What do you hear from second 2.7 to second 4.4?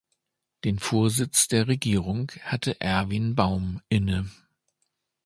Erwin Baum inne.